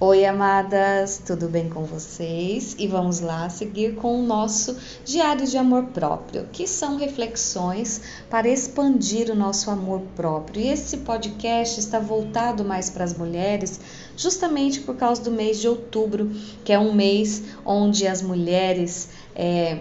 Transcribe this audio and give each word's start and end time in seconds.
Oi, 0.00 0.26
amadas, 0.26 1.22
tudo 1.24 1.48
bem 1.48 1.68
com 1.68 1.84
vocês? 1.84 2.74
E 2.80 2.88
vamos 2.88 3.20
lá 3.20 3.48
seguir 3.48 3.94
com 3.94 4.18
o 4.18 4.26
nosso 4.26 4.76
diário 5.04 5.46
de 5.46 5.56
amor 5.56 5.84
próprio, 5.84 6.48
que 6.50 6.66
são 6.66 6.96
reflexões 6.96 8.00
para 8.28 8.48
expandir 8.48 9.30
o 9.30 9.36
nosso 9.36 9.70
amor 9.70 10.02
próprio. 10.16 10.60
E 10.60 10.68
esse 10.68 10.96
podcast 10.98 11.78
está 11.78 12.00
voltado 12.00 12.64
mais 12.64 12.90
para 12.90 13.04
as 13.04 13.16
mulheres, 13.16 13.78
justamente 14.16 14.80
por 14.80 14.96
causa 14.96 15.22
do 15.22 15.30
mês 15.30 15.60
de 15.60 15.68
outubro, 15.68 16.28
que 16.64 16.72
é 16.72 16.78
um 16.78 16.92
mês 16.92 17.44
onde 17.64 18.04
as 18.04 18.20
mulheres. 18.20 19.10
É, 19.32 19.78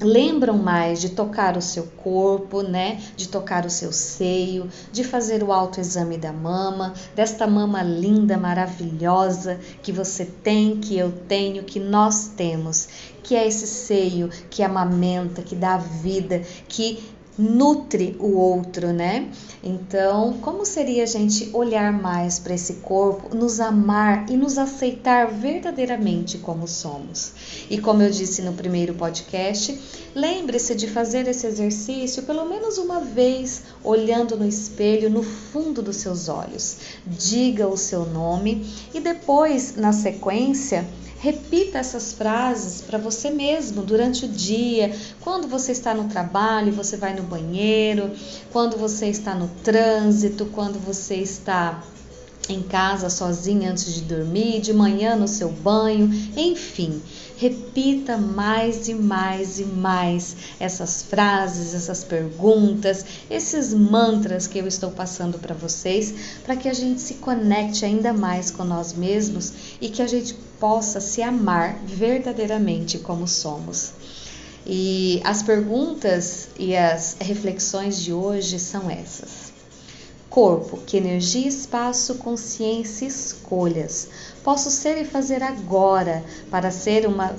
lembram 0.00 0.56
mais 0.56 1.00
de 1.00 1.10
tocar 1.10 1.56
o 1.56 1.62
seu 1.62 1.84
corpo, 1.84 2.62
né? 2.62 3.00
De 3.16 3.28
tocar 3.28 3.66
o 3.66 3.70
seu 3.70 3.92
seio, 3.92 4.68
de 4.92 5.04
fazer 5.04 5.42
o 5.42 5.52
autoexame 5.52 6.16
da 6.16 6.32
mama, 6.32 6.94
desta 7.14 7.46
mama 7.46 7.82
linda, 7.82 8.36
maravilhosa 8.36 9.58
que 9.82 9.92
você 9.92 10.24
tem, 10.24 10.76
que 10.76 10.96
eu 10.96 11.12
tenho, 11.28 11.64
que 11.64 11.80
nós 11.80 12.28
temos, 12.36 12.88
que 13.22 13.34
é 13.34 13.46
esse 13.46 13.66
seio 13.66 14.30
que 14.50 14.62
amamenta, 14.62 15.42
que 15.42 15.54
dá 15.54 15.76
vida, 15.76 16.42
que 16.68 17.17
nutre 17.38 18.16
o 18.18 18.36
outro, 18.36 18.92
né? 18.92 19.30
Então, 19.62 20.38
como 20.40 20.66
seria 20.66 21.04
a 21.04 21.06
gente 21.06 21.50
olhar 21.52 21.92
mais 21.92 22.40
para 22.40 22.54
esse 22.54 22.74
corpo, 22.74 23.34
nos 23.34 23.60
amar 23.60 24.28
e 24.28 24.36
nos 24.36 24.58
aceitar 24.58 25.28
verdadeiramente 25.28 26.38
como 26.38 26.66
somos? 26.66 27.32
E 27.70 27.78
como 27.78 28.02
eu 28.02 28.10
disse 28.10 28.42
no 28.42 28.52
primeiro 28.52 28.94
podcast, 28.94 29.78
lembre-se 30.14 30.74
de 30.74 30.88
fazer 30.88 31.28
esse 31.28 31.46
exercício 31.46 32.24
pelo 32.24 32.44
menos 32.44 32.76
uma 32.78 33.00
vez, 33.00 33.62
olhando 33.84 34.36
no 34.36 34.46
espelho 34.46 35.08
no 35.08 35.22
fundo 35.22 35.80
dos 35.80 35.96
seus 35.96 36.28
olhos. 36.28 36.78
Diga 37.06 37.68
o 37.68 37.76
seu 37.76 38.04
nome 38.04 38.66
e 38.92 39.00
depois, 39.00 39.76
na 39.76 39.92
sequência, 39.92 40.84
Repita 41.20 41.78
essas 41.78 42.12
frases 42.12 42.80
para 42.80 42.96
você 42.96 43.28
mesmo 43.28 43.82
durante 43.82 44.24
o 44.24 44.28
dia, 44.28 44.94
quando 45.20 45.48
você 45.48 45.72
está 45.72 45.92
no 45.92 46.08
trabalho, 46.08 46.72
você 46.72 46.96
vai 46.96 47.12
no 47.12 47.24
banheiro, 47.24 48.12
quando 48.52 48.76
você 48.76 49.06
está 49.06 49.34
no 49.34 49.48
trânsito, 49.64 50.46
quando 50.46 50.78
você 50.78 51.16
está 51.16 51.82
em 52.48 52.62
casa 52.62 53.10
sozinha 53.10 53.72
antes 53.72 53.92
de 53.92 54.02
dormir, 54.02 54.60
de 54.60 54.72
manhã 54.72 55.16
no 55.16 55.26
seu 55.26 55.50
banho, 55.50 56.08
enfim. 56.36 57.02
Repita 57.40 58.16
mais 58.16 58.88
e 58.88 58.94
mais 58.94 59.60
e 59.60 59.64
mais 59.64 60.34
essas 60.58 61.04
frases, 61.04 61.72
essas 61.72 62.02
perguntas, 62.02 63.04
esses 63.30 63.72
mantras 63.72 64.48
que 64.48 64.58
eu 64.58 64.66
estou 64.66 64.90
passando 64.90 65.38
para 65.38 65.54
vocês, 65.54 66.12
para 66.42 66.56
que 66.56 66.68
a 66.68 66.74
gente 66.74 67.00
se 67.00 67.14
conecte 67.14 67.84
ainda 67.84 68.12
mais 68.12 68.50
com 68.50 68.64
nós 68.64 68.92
mesmos 68.92 69.52
e 69.80 69.88
que 69.88 70.02
a 70.02 70.06
gente 70.08 70.34
possa 70.58 71.00
se 71.00 71.22
amar 71.22 71.78
verdadeiramente 71.86 72.98
como 72.98 73.28
somos. 73.28 73.92
E 74.66 75.20
as 75.22 75.40
perguntas 75.40 76.48
e 76.58 76.76
as 76.76 77.16
reflexões 77.20 78.02
de 78.02 78.12
hoje 78.12 78.58
são 78.58 78.90
essas. 78.90 79.47
Corpo, 80.38 80.76
que 80.86 80.96
energia, 80.96 81.48
espaço, 81.48 82.14
consciência, 82.14 83.04
escolhas 83.04 84.08
posso 84.44 84.70
ser 84.70 84.96
e 84.96 85.04
fazer 85.04 85.42
agora 85.42 86.22
para 86.48 86.70
ser 86.70 87.08
uma, 87.08 87.34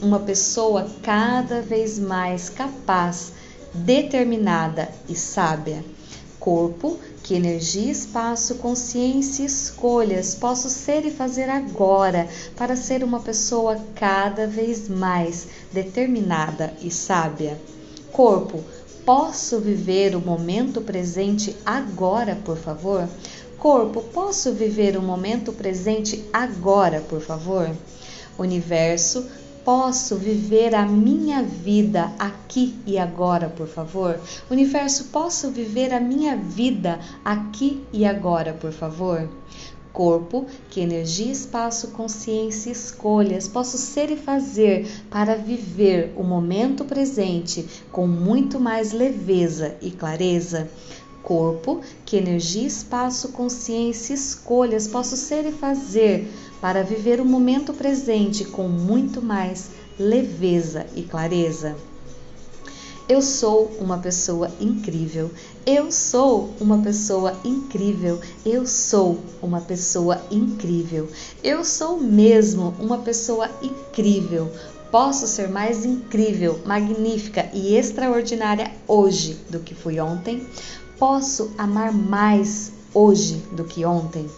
uma 0.00 0.20
pessoa 0.20 0.88
cada 1.02 1.60
vez 1.60 1.98
mais 1.98 2.48
capaz, 2.48 3.32
determinada 3.74 4.88
e 5.08 5.16
sábia. 5.16 5.84
Corpo, 6.38 6.96
que 7.24 7.34
energia, 7.34 7.90
espaço, 7.90 8.54
consciência 8.54 9.44
escolhas 9.44 10.36
posso 10.36 10.70
ser 10.70 11.04
e 11.04 11.10
fazer 11.10 11.50
agora 11.50 12.28
para 12.54 12.76
ser 12.76 13.02
uma 13.02 13.18
pessoa 13.18 13.80
cada 13.96 14.46
vez 14.46 14.88
mais 14.88 15.48
determinada 15.72 16.72
e 16.80 16.88
sábia. 16.88 17.60
Corpo, 18.12 18.62
posso 19.04 19.60
viver 19.60 20.16
o 20.16 20.20
momento 20.20 20.80
presente 20.80 21.54
agora, 21.64 22.34
por 22.34 22.56
favor? 22.56 23.08
Corpo, 23.58 24.02
posso 24.02 24.52
viver 24.52 24.96
o 24.96 25.02
momento 25.02 25.52
presente 25.52 26.24
agora, 26.32 27.00
por 27.00 27.20
favor? 27.20 27.70
Universo, 28.38 29.26
posso 29.64 30.16
viver 30.16 30.74
a 30.74 30.84
minha 30.84 31.42
vida 31.42 32.12
aqui 32.18 32.74
e 32.86 32.98
agora, 32.98 33.48
por 33.48 33.66
favor? 33.66 34.20
Universo, 34.50 35.04
posso 35.04 35.50
viver 35.50 35.92
a 35.94 36.00
minha 36.00 36.36
vida 36.36 36.98
aqui 37.24 37.82
e 37.92 38.04
agora, 38.04 38.52
por 38.52 38.72
favor? 38.72 39.28
Corpo, 39.94 40.44
que 40.68 40.80
energia, 40.80 41.30
espaço, 41.30 41.92
consciência 41.92 42.68
escolhas 42.70 43.46
posso 43.46 43.78
ser 43.78 44.10
e 44.10 44.16
fazer 44.16 44.88
para 45.08 45.36
viver 45.36 46.12
o 46.16 46.24
momento 46.24 46.84
presente 46.84 47.64
com 47.92 48.04
muito 48.04 48.58
mais 48.58 48.92
leveza 48.92 49.76
e 49.80 49.92
clareza? 49.92 50.68
corpo, 51.22 51.80
que 52.04 52.18
energia, 52.18 52.66
espaço, 52.66 53.30
consciência, 53.30 54.12
escolhas 54.12 54.86
posso 54.86 55.16
ser 55.16 55.46
e 55.46 55.52
fazer 55.52 56.28
para 56.60 56.82
viver 56.82 57.18
o 57.18 57.24
momento 57.24 57.72
presente 57.72 58.44
com 58.44 58.68
muito 58.68 59.22
mais 59.22 59.70
leveza 59.98 60.86
e 60.94 61.02
clareza. 61.02 61.76
Eu 63.06 63.20
sou 63.20 63.66
uma 63.78 63.98
pessoa 63.98 64.50
incrível. 64.58 65.30
Eu 65.66 65.92
sou 65.92 66.54
uma 66.58 66.78
pessoa 66.78 67.38
incrível. 67.44 68.18
Eu 68.46 68.66
sou 68.66 69.18
uma 69.42 69.60
pessoa 69.60 70.22
incrível. 70.30 71.06
Eu 71.42 71.66
sou 71.66 72.00
mesmo 72.00 72.74
uma 72.80 72.96
pessoa 72.96 73.50
incrível. 73.62 74.50
Posso 74.90 75.26
ser 75.26 75.50
mais 75.50 75.84
incrível, 75.84 76.60
magnífica 76.64 77.50
e 77.52 77.76
extraordinária 77.76 78.72
hoje 78.88 79.36
do 79.50 79.60
que 79.60 79.74
fui 79.74 80.00
ontem. 80.00 80.46
Posso 80.98 81.52
amar 81.58 81.92
mais 81.92 82.72
hoje 82.94 83.42
do 83.52 83.64
que 83.64 83.84
ontem? 83.84 84.30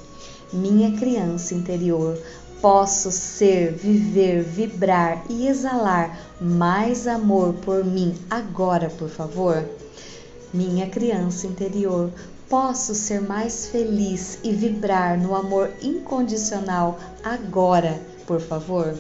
Minha 0.53 0.91
criança 0.99 1.55
interior, 1.55 2.19
posso 2.61 3.11
ser, 3.11 3.73
viver, 3.73 4.43
vibrar 4.43 5.25
e 5.29 5.47
exalar 5.47 6.19
mais 6.41 7.07
amor 7.07 7.55
por 7.55 7.85
mim 7.85 8.15
agora, 8.31 8.91
por 8.91 9.09
favor? 9.09 9.65
Minha 10.53 10.89
criança 10.89 11.47
interior, 11.47 12.11
posso 12.49 12.95
ser 12.95 13.21
mais 13.21 13.67
feliz 13.67 14.39
e 14.43 14.53
vibrar 14.53 15.19
no 15.19 15.35
amor 15.35 15.71
incondicional 15.83 16.99
agora, 17.23 18.01
por 18.27 18.41
favor? 18.41 18.97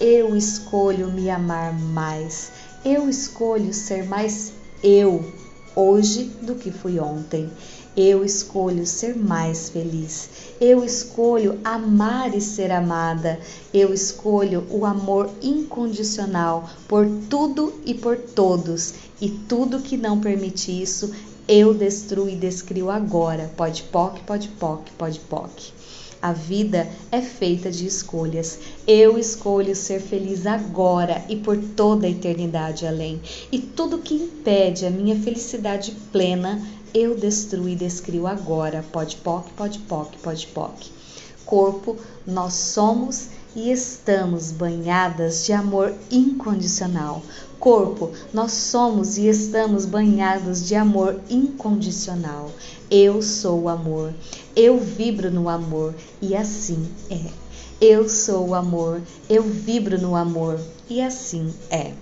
Eu 0.00 0.36
escolho 0.36 1.10
me 1.10 1.30
amar 1.30 1.72
mais. 1.72 2.50
Eu 2.84 3.08
escolho 3.08 3.72
ser 3.72 4.04
mais 4.04 4.52
eu 4.82 5.32
hoje 5.74 6.24
do 6.42 6.54
que 6.54 6.70
fui 6.70 6.98
ontem. 7.00 7.50
Eu 7.96 8.24
escolho 8.24 8.84
ser 8.84 9.16
mais 9.16 9.68
feliz. 9.68 10.28
Eu 10.60 10.84
escolho 10.84 11.60
amar 11.62 12.34
e 12.34 12.40
ser 12.40 12.72
amada. 12.72 13.38
Eu 13.72 13.94
escolho 13.94 14.66
o 14.68 14.84
amor 14.84 15.30
incondicional 15.40 16.68
por 16.88 17.06
tudo 17.30 17.72
e 17.84 17.94
por 17.94 18.16
todos. 18.16 18.94
E 19.20 19.28
tudo 19.30 19.78
que 19.78 19.96
não 19.96 20.18
permite 20.18 20.72
isso, 20.72 21.12
eu 21.46 21.72
destruo 21.72 22.28
e 22.28 22.34
descrio 22.34 22.90
agora. 22.90 23.50
Pode 23.56 23.84
poc, 23.84 24.18
pode 24.26 24.48
poc, 24.48 24.90
pode 24.98 25.20
poc. 25.20 25.52
A 26.24 26.32
vida 26.32 26.88
é 27.12 27.20
feita 27.20 27.70
de 27.70 27.86
escolhas. 27.86 28.58
Eu 28.86 29.18
escolho 29.18 29.76
ser 29.76 30.00
feliz 30.00 30.46
agora 30.46 31.22
e 31.28 31.36
por 31.36 31.58
toda 31.76 32.06
a 32.06 32.10
eternidade 32.10 32.86
além. 32.86 33.20
E 33.52 33.58
tudo 33.58 33.98
que 33.98 34.14
impede 34.14 34.86
a 34.86 34.90
minha 34.90 35.16
felicidade 35.16 35.94
plena, 36.10 36.66
eu 36.94 37.16
destruo 37.16 37.68
e 37.68 37.74
descrio 37.74 38.26
agora. 38.26 38.84
Pode 38.92 39.16
poc, 39.16 39.50
pode 39.56 39.80
poc, 39.80 40.16
pode 40.22 40.46
poc. 40.46 40.86
Corpo, 41.44 41.96
nós 42.24 42.54
somos 42.54 43.28
e 43.56 43.70
estamos 43.70 44.52
banhadas 44.52 45.44
de 45.44 45.52
amor 45.52 45.92
incondicional. 46.10 47.20
Corpo, 47.58 48.10
nós 48.32 48.52
somos 48.52 49.18
e 49.18 49.26
estamos 49.26 49.84
banhados 49.84 50.66
de 50.66 50.76
amor 50.76 51.20
incondicional. 51.28 52.50
Eu 52.90 53.20
sou 53.20 53.62
o 53.62 53.68
amor, 53.68 54.14
eu 54.54 54.78
vibro 54.78 55.30
no 55.30 55.48
amor 55.48 55.94
e 56.22 56.36
assim 56.36 56.88
é. 57.10 57.20
Eu 57.80 58.08
sou 58.08 58.50
o 58.50 58.54
amor, 58.54 59.00
eu 59.28 59.42
vibro 59.42 60.00
no 60.00 60.14
amor 60.14 60.60
e 60.88 61.00
assim 61.00 61.52
é. 61.70 61.92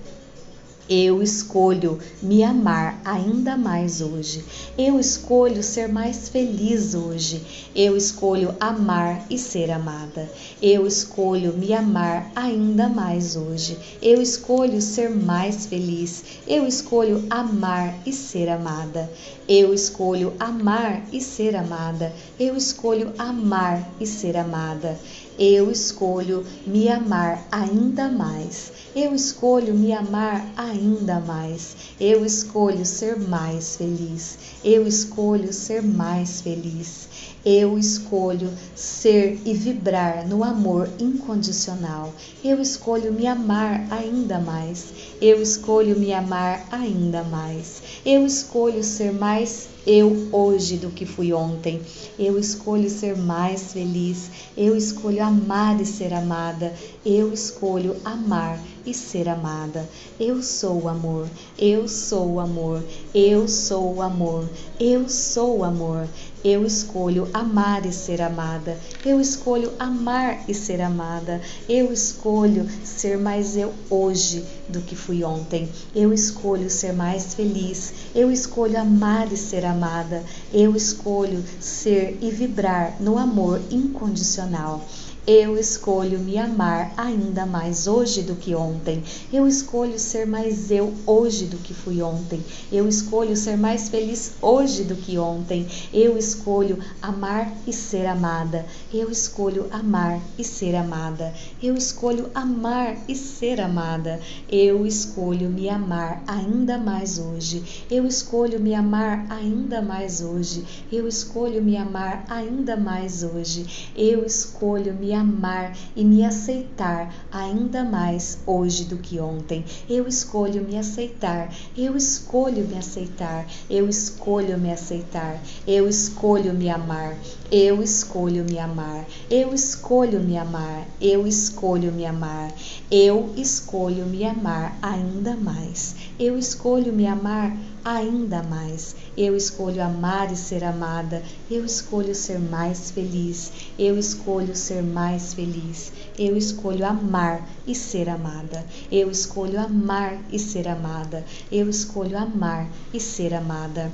Eu 0.94 1.22
escolho 1.22 1.98
me 2.22 2.42
amar 2.42 3.00
ainda 3.02 3.56
mais 3.56 4.02
hoje. 4.02 4.44
Eu 4.76 5.00
escolho 5.00 5.62
ser 5.62 5.88
mais 5.88 6.28
feliz 6.28 6.94
hoje. 6.94 7.42
Eu 7.74 7.96
escolho 7.96 8.54
amar 8.60 9.24
e 9.30 9.38
ser 9.38 9.70
amada. 9.70 10.30
Eu 10.60 10.86
escolho 10.86 11.54
me 11.54 11.72
amar 11.72 12.30
ainda 12.36 12.90
mais 12.90 13.36
hoje. 13.36 13.78
Eu 14.02 14.20
escolho 14.20 14.82
ser 14.82 15.08
mais 15.08 15.64
feliz. 15.64 16.24
Eu 16.46 16.66
escolho 16.66 17.24
amar 17.30 17.98
e 18.04 18.12
ser 18.12 18.50
amada. 18.50 19.10
Eu 19.48 19.72
escolho 19.72 20.34
amar 20.38 21.06
e 21.10 21.22
ser 21.22 21.56
amada. 21.56 22.12
Eu 22.38 22.54
escolho 22.54 23.14
amar 23.16 23.90
e 23.98 24.06
ser 24.06 24.36
amada. 24.36 25.00
Eu 25.38 25.70
escolho 25.70 26.44
me 26.66 26.88
amar 26.88 27.46
ainda 27.50 28.08
mais. 28.08 28.70
Eu 28.94 29.14
escolho 29.14 29.74
me 29.74 29.92
amar 29.92 30.52
ainda 30.56 31.18
mais. 31.20 31.74
Eu 31.98 32.24
escolho 32.26 32.84
ser 32.84 33.18
mais 33.18 33.76
feliz. 33.76 34.38
Eu 34.62 34.86
escolho 34.86 35.52
ser 35.52 35.82
mais 35.82 36.42
feliz. 36.42 37.08
Eu 37.44 37.78
escolho 37.78 38.52
ser 38.74 39.40
e 39.44 39.54
vibrar 39.54 40.28
no 40.28 40.44
amor 40.44 40.88
incondicional. 40.98 42.12
Eu 42.44 42.60
escolho 42.60 43.12
me 43.12 43.26
amar 43.26 43.86
ainda 43.90 44.38
mais. 44.38 44.84
Eu 45.20 45.40
escolho 45.40 45.98
me 45.98 46.12
amar 46.12 46.66
ainda 46.70 47.24
mais. 47.24 47.82
Eu 48.04 48.26
escolho 48.26 48.84
ser 48.84 49.12
mais 49.12 49.68
eu 49.84 50.28
hoje 50.30 50.76
do 50.76 50.90
que 50.90 51.04
fui 51.04 51.32
ontem. 51.32 51.80
Eu 52.16 52.38
escolho 52.38 52.88
ser 52.88 53.16
mais 53.16 53.72
feliz. 53.72 54.30
Eu 54.56 54.76
escolho 54.76 55.21
amar 55.22 55.80
e 55.80 55.86
ser 55.86 56.12
amada. 56.12 56.74
Eu 57.04 57.32
escolho 57.32 57.96
amar 58.04 58.58
e 58.84 58.92
ser 58.92 59.28
amada. 59.28 59.88
Eu 60.18 60.42
sou 60.42 60.82
o 60.82 60.88
amor. 60.88 61.28
Eu 61.58 61.88
sou 61.88 62.34
o 62.34 62.40
amor. 62.40 62.82
Eu 63.14 63.48
sou 63.48 63.94
o 63.94 64.02
amor. 64.02 64.48
Eu 64.78 65.08
sou 65.08 65.58
o 65.58 65.64
amor. 65.64 66.08
Eu 66.44 66.66
escolho 66.66 67.28
amar 67.32 67.86
e 67.86 67.92
ser 67.92 68.20
amada. 68.20 68.76
Eu 69.04 69.20
escolho 69.20 69.72
amar 69.78 70.44
e 70.48 70.54
ser 70.54 70.80
amada. 70.80 71.40
Eu 71.68 71.92
escolho 71.92 72.68
ser 72.84 73.16
mais 73.16 73.56
eu 73.56 73.72
hoje 73.88 74.44
do 74.68 74.80
que 74.80 74.96
fui 74.96 75.22
ontem. 75.22 75.68
Eu 75.94 76.12
escolho 76.12 76.68
ser 76.68 76.92
mais 76.92 77.34
feliz. 77.34 77.92
Eu 78.12 78.30
escolho 78.30 78.80
amar 78.80 79.32
e 79.32 79.36
ser 79.36 79.64
amada. 79.64 80.24
Eu 80.52 80.74
escolho 80.74 81.44
ser 81.60 82.18
e 82.20 82.30
vibrar 82.30 82.96
no 83.00 83.18
amor 83.18 83.60
incondicional. 83.70 84.84
Eu 85.24 85.56
escolho 85.56 86.18
me 86.18 86.36
amar 86.36 86.92
ainda 86.96 87.46
mais 87.46 87.86
hoje 87.86 88.22
do 88.22 88.34
que 88.34 88.56
ontem. 88.56 89.04
Eu 89.32 89.46
escolho 89.46 89.96
ser 89.96 90.26
mais 90.26 90.68
eu 90.68 90.92
hoje 91.06 91.44
do 91.44 91.58
que 91.58 91.72
fui 91.72 92.02
ontem. 92.02 92.42
Eu 92.72 92.88
escolho 92.88 93.36
ser 93.36 93.56
mais 93.56 93.88
feliz 93.88 94.32
hoje 94.42 94.82
do 94.82 94.96
que 94.96 95.16
ontem. 95.18 95.64
Eu 95.94 96.18
escolho 96.18 96.76
amar 97.00 97.54
e 97.64 97.72
ser 97.72 98.04
amada. 98.06 98.66
Eu 98.92 99.12
escolho 99.12 99.68
amar 99.70 100.20
e 100.36 100.42
ser 100.42 100.74
amada. 100.74 101.32
Eu 101.62 101.76
escolho 101.76 102.28
amar 102.34 102.96
e 103.06 103.14
ser 103.14 103.60
amada. 103.60 104.18
Eu 104.50 104.84
escolho 104.84 105.48
me 105.48 105.68
amar 105.68 106.20
ainda 106.26 106.76
mais 106.78 107.20
hoje. 107.20 107.62
Eu 107.88 108.08
escolho 108.08 108.58
me 108.58 108.74
amar 108.74 109.24
ainda 109.30 109.80
mais 109.80 110.20
hoje. 110.20 110.64
Eu 110.90 111.06
escolho 111.06 111.62
me 111.62 111.76
amar 111.76 112.24
ainda 112.28 112.76
mais 112.76 113.22
hoje. 113.22 113.92
Eu 113.94 114.26
escolho 114.26 114.92
me 114.92 115.11
amar 115.14 115.76
e 115.96 116.04
me 116.04 116.24
aceitar 116.24 117.14
ainda 117.30 117.84
mais 117.84 118.38
hoje 118.46 118.84
do 118.84 118.96
que 118.96 119.18
ontem. 119.20 119.64
Eu 119.88 120.06
escolho 120.06 120.64
me 120.64 120.78
aceitar, 120.78 121.52
eu 121.76 121.96
escolho 121.96 122.66
me 122.66 122.76
aceitar, 122.76 123.46
eu 123.68 123.88
escolho 123.88 124.58
me 124.58 124.72
aceitar, 124.72 125.40
eu 125.66 125.88
escolho 125.88 126.52
me 126.54 126.68
amar, 126.68 127.16
eu 127.50 127.82
escolho 127.82 128.44
me 128.44 128.58
amar, 128.58 129.06
eu 129.30 129.52
escolho 129.54 130.20
me 130.20 130.36
amar, 130.36 130.86
eu 131.00 131.26
escolho 131.26 131.92
me 131.92 132.06
amar, 132.06 132.52
eu 132.90 133.32
escolho 133.36 134.06
me 134.06 134.24
amar 134.24 134.78
ainda 134.80 135.36
mais, 135.36 135.94
eu 136.24 136.38
escolho 136.38 136.92
me 136.92 137.04
amar 137.04 137.56
ainda 137.84 138.44
mais. 138.44 138.94
Eu 139.16 139.34
escolho 139.34 139.82
amar 139.82 140.32
e 140.32 140.36
ser 140.36 140.62
amada. 140.62 141.20
Eu 141.50 141.64
escolho 141.64 142.14
ser 142.14 142.38
mais 142.38 142.92
feliz. 142.92 143.50
Eu 143.76 143.98
escolho 143.98 144.54
ser 144.54 144.84
mais 144.84 145.34
feliz. 145.34 145.92
Eu 146.16 146.36
escolho 146.36 146.86
amar 146.86 147.50
e 147.66 147.74
ser 147.74 148.08
amada. 148.08 148.64
Eu 148.88 149.10
escolho 149.10 149.58
amar 149.58 150.22
e 150.30 150.38
ser 150.38 150.68
amada. 150.68 151.24
Eu 151.50 151.68
escolho 151.68 152.16
amar 152.16 152.70
e 152.94 153.00
ser 153.00 153.34
amada. 153.34 153.90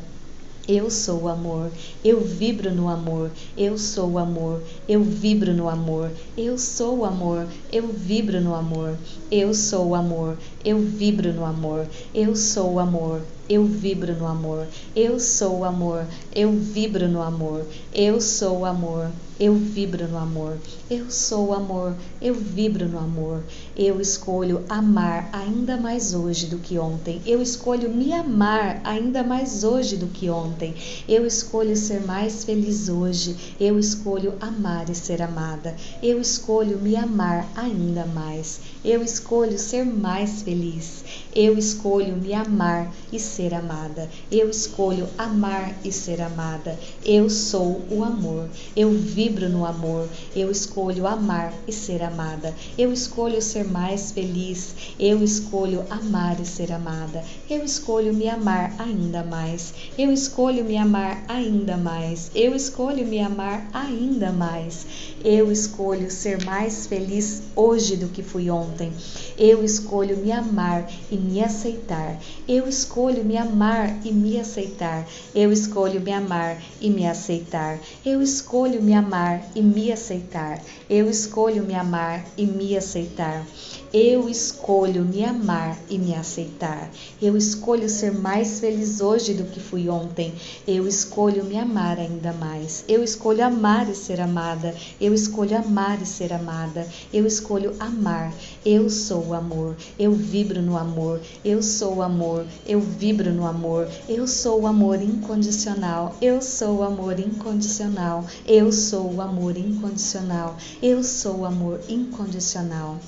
Eu 0.68 0.90
sou 0.90 1.22
o 1.22 1.28
amor, 1.28 1.72
eu 2.04 2.20
vibro 2.20 2.70
no 2.70 2.90
amor, 2.90 3.30
eu 3.56 3.78
sou 3.78 4.10
o 4.10 4.18
amor, 4.18 4.62
eu 4.86 5.02
vibro 5.02 5.54
no 5.54 5.66
amor, 5.66 6.12
eu 6.36 6.58
sou 6.58 6.98
o 6.98 7.04
amor, 7.06 7.48
eu 7.72 7.88
vibro 7.88 8.38
no 8.38 8.54
amor, 8.54 8.98
eu 9.30 9.54
sou 9.54 9.86
o 9.86 9.94
amor, 9.94 10.36
eu 10.64 10.80
vibro 10.80 11.32
no 11.32 11.44
amor, 11.44 11.86
eu 12.14 12.34
sou 12.34 12.74
o 12.74 12.78
amor, 12.78 13.22
eu 13.48 13.64
vibro 13.64 14.14
no 14.14 14.26
amor, 14.26 14.66
eu 14.94 15.18
sou 15.18 15.60
o 15.60 15.64
amor, 15.64 16.06
eu 16.34 16.52
vibro 16.52 17.08
no 17.08 17.22
amor, 17.22 17.64
eu 17.94 18.20
sou 18.20 18.58
o 18.60 18.64
amor, 18.66 19.10
eu 19.40 19.54
vibro 19.54 20.06
no 20.08 20.18
amor, 20.18 20.58
eu 20.90 21.10
sou 21.10 21.48
o 21.48 21.54
amor, 21.54 21.94
eu 22.20 22.34
vibro 22.34 22.88
no 22.88 22.98
amor, 22.98 23.42
eu 23.76 24.00
escolho 24.00 24.64
amar 24.68 25.30
ainda 25.32 25.76
mais 25.76 26.12
hoje 26.12 26.46
do 26.46 26.58
que 26.58 26.78
ontem, 26.78 27.22
eu 27.24 27.40
escolho 27.40 27.88
me 27.88 28.12
amar 28.12 28.80
ainda 28.84 29.22
mais 29.22 29.64
hoje 29.64 29.96
do 29.96 30.08
que 30.08 30.28
ontem, 30.28 30.74
eu 31.08 31.24
escolho 31.24 31.76
ser 31.76 32.04
mais 32.04 32.44
feliz 32.44 32.88
hoje, 32.88 33.54
eu 33.60 33.78
escolho 33.78 34.34
amar 34.40 34.90
e 34.90 34.94
ser 34.94 35.22
amada, 35.22 35.74
eu 36.02 36.20
escolho 36.20 36.78
me 36.78 36.96
amar 36.96 37.48
ainda 37.54 38.04
mais, 38.04 38.60
eu 38.84 39.02
escolho 39.02 39.58
ser 39.58 39.84
mais 39.84 40.42
feliz, 40.48 41.04
eu 41.40 41.56
escolho 41.56 42.16
me 42.16 42.34
amar 42.34 42.92
e 43.12 43.20
ser 43.20 43.54
amada. 43.54 44.10
Eu 44.28 44.50
escolho 44.50 45.06
amar 45.16 45.72
e 45.84 45.92
ser 45.92 46.20
amada. 46.20 46.76
Eu 47.04 47.30
sou 47.30 47.80
o 47.92 48.02
amor. 48.02 48.50
Eu 48.74 48.90
vibro 48.90 49.48
no 49.48 49.64
amor. 49.64 50.08
Eu 50.34 50.50
escolho 50.50 51.06
amar 51.06 51.54
e 51.68 51.72
ser 51.72 52.02
amada. 52.02 52.52
Eu 52.76 52.92
escolho 52.92 53.40
ser 53.40 53.64
mais 53.64 54.10
feliz. 54.10 54.74
Eu 54.98 55.22
escolho 55.22 55.84
amar 55.88 56.40
e 56.40 56.44
ser 56.44 56.72
amada. 56.72 57.22
Eu 57.48 57.64
escolho 57.64 58.12
me 58.12 58.28
amar 58.28 58.74
ainda 58.76 59.22
mais. 59.22 59.72
Eu 59.96 60.10
escolho 60.12 60.64
me 60.64 60.76
amar 60.76 61.22
ainda 61.28 61.76
mais. 61.76 62.32
Eu 62.34 62.52
escolho 62.52 63.06
me 63.06 63.20
amar 63.20 63.70
ainda 63.72 64.32
mais. 64.32 64.84
Eu 65.24 65.52
escolho 65.52 66.10
ser 66.10 66.44
mais 66.44 66.88
feliz 66.88 67.42
hoje 67.54 67.96
do 67.96 68.08
que 68.08 68.24
fui 68.24 68.50
ontem. 68.50 68.92
Eu 69.38 69.62
escolho 69.64 70.16
me 70.16 70.32
amar 70.32 70.90
e 71.12 71.27
me 71.28 71.44
aceitar. 71.44 72.18
Eu 72.48 72.66
escolho 72.66 73.24
me 73.24 73.36
amar 73.36 74.00
e 74.04 74.10
me 74.10 74.40
aceitar. 74.40 75.06
Eu 75.34 75.52
escolho 75.52 76.00
me 76.00 76.12
amar 76.12 76.56
e 76.80 76.88
me 76.88 77.06
aceitar. 77.06 77.78
Eu 78.04 78.22
escolho 78.22 78.82
me 78.82 78.94
amar 78.94 79.44
e 79.54 79.60
me 79.60 79.92
aceitar. 79.92 80.58
Eu 80.90 81.10
escolho 81.10 81.62
me 81.64 81.74
amar 81.74 82.24
e 82.34 82.46
me 82.46 82.74
aceitar. 82.74 83.44
Eu 83.92 84.28
escolho 84.28 85.04
me 85.04 85.22
amar 85.22 85.78
e 85.88 85.98
me 85.98 86.14
aceitar. 86.14 86.90
Eu 87.20 87.36
escolho 87.36 87.88
ser 87.88 88.12
mais 88.12 88.60
feliz 88.60 89.00
hoje 89.00 89.34
do 89.34 89.44
que 89.44 89.60
fui 89.60 89.88
ontem. 89.88 90.34
Eu 90.66 90.86
escolho 90.88 91.44
me 91.44 91.58
amar 91.58 91.98
ainda 91.98 92.32
mais. 92.32 92.84
Eu 92.88 93.02
escolho 93.02 93.44
amar 93.44 93.88
e 93.88 93.94
ser 93.94 94.20
amada. 94.20 94.74
Eu 94.98 95.12
escolho 95.12 95.58
amar 95.58 96.00
e 96.00 96.06
ser 96.06 96.32
amada. 96.32 96.86
Eu 97.12 97.26
escolho 97.26 97.74
amar. 97.80 98.32
Eu 98.64 98.88
sou 98.88 99.28
o 99.28 99.34
amor. 99.34 99.76
Eu 99.98 100.12
vibro 100.12 100.62
no 100.62 100.76
amor. 100.76 101.20
Eu 101.44 101.62
sou 101.62 101.96
o 101.96 102.02
amor. 102.02 102.46
Eu 102.66 102.80
vibro 102.80 103.30
no 103.30 103.46
amor. 103.46 103.88
Eu 104.08 104.26
sou 104.26 104.62
o 104.62 104.66
amor 104.66 105.02
incondicional. 105.02 106.16
Eu 106.20 106.40
sou 106.40 106.78
o 106.78 106.82
amor 106.82 107.18
incondicional. 107.20 108.24
Eu 108.46 108.72
sou 108.72 109.14
o 109.14 109.20
amor 109.22 109.56
incondicional. 109.56 110.56
Eu 110.80 111.02
sou 111.02 111.38
o 111.38 111.44
amor 111.44 111.80
incondicional. 111.88 113.00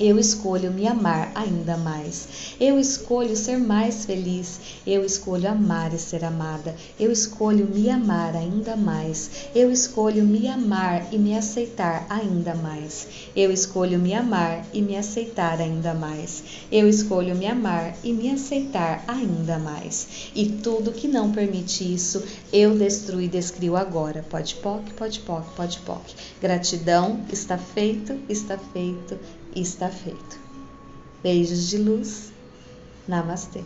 Eu 0.00 0.18
escolho 0.18 0.72
me 0.72 0.88
amar 0.88 1.30
ainda 1.34 1.76
mais. 1.76 2.26
Eu 2.58 2.78
escolho 2.78 3.36
ser 3.36 3.58
mais 3.58 4.06
feliz. 4.06 4.58
Eu 4.86 5.04
escolho 5.04 5.50
amar 5.50 5.92
e 5.92 5.98
ser 5.98 6.24
amada. 6.24 6.74
Eu 6.98 7.12
escolho 7.12 7.66
me 7.66 7.90
amar 7.90 8.34
ainda 8.34 8.78
mais. 8.78 9.30
Eu 9.54 9.70
escolho 9.70 10.24
me 10.24 10.48
amar 10.48 11.12
e 11.12 11.18
me 11.18 11.36
aceitar 11.36 12.06
ainda 12.08 12.54
mais. 12.54 13.08
Eu 13.36 13.52
escolho 13.52 13.98
me 13.98 14.14
amar 14.14 14.64
e 14.72 14.80
me 14.80 14.96
aceitar 14.96 15.60
ainda 15.60 15.92
mais. 15.92 16.44
Eu 16.72 16.88
escolho 16.88 17.36
me 17.36 17.44
amar 17.44 17.94
e 18.02 18.10
me 18.14 18.30
aceitar 18.30 19.04
ainda 19.06 19.58
mais. 19.58 20.30
E 20.34 20.46
tudo 20.46 20.92
que 20.92 21.08
não 21.08 21.30
permite 21.30 21.84
isso, 21.92 22.24
eu 22.50 22.74
destruo 22.74 23.20
e 23.20 23.28
descrio 23.28 23.76
agora. 23.76 24.24
Pode 24.30 24.54
poc, 24.54 24.82
pode 24.96 25.20
poc, 25.20 25.44
pode 25.54 25.78
poc. 25.80 26.00
Gratidão, 26.40 27.20
está 27.30 27.58
feito, 27.58 28.18
está 28.30 28.56
feito 28.56 29.18
está 29.54 29.88
feito. 29.88 30.38
Beijos 31.22 31.68
de 31.68 31.78
luz. 31.78 32.32
Namastê. 33.08 33.64